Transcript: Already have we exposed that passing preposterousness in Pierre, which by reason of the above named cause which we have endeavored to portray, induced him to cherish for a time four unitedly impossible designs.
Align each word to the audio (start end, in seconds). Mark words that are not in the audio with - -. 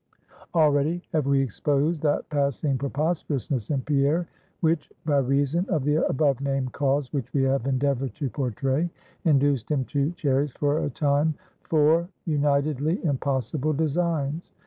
Already 0.55 1.03
have 1.13 1.27
we 1.27 1.41
exposed 1.41 2.01
that 2.01 2.27
passing 2.31 2.75
preposterousness 2.79 3.69
in 3.69 3.81
Pierre, 3.81 4.27
which 4.61 4.89
by 5.05 5.19
reason 5.19 5.63
of 5.69 5.83
the 5.83 6.03
above 6.07 6.41
named 6.41 6.71
cause 6.71 7.13
which 7.13 7.31
we 7.35 7.43
have 7.43 7.67
endeavored 7.67 8.15
to 8.15 8.27
portray, 8.27 8.89
induced 9.25 9.69
him 9.69 9.85
to 9.85 10.09
cherish 10.13 10.53
for 10.55 10.79
a 10.79 10.89
time 10.89 11.35
four 11.69 12.09
unitedly 12.25 12.99
impossible 13.05 13.73
designs. 13.73 14.49